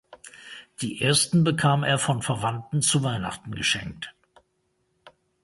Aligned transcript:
Die 0.81 0.99
ersten 0.99 1.43
bekam 1.43 1.83
er 1.83 1.99
von 1.99 2.23
Verwandten 2.23 2.81
zu 2.81 3.03
Weihnachten 3.03 3.51
geschenkt. 3.53 4.15